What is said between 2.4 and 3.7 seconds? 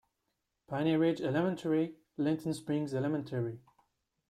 Springs Elementary.